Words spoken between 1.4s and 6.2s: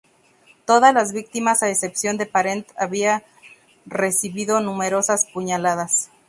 a excepción de Parent, habían recibido numerosas puñaladas.